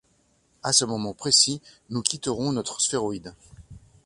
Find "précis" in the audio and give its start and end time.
1.13-1.61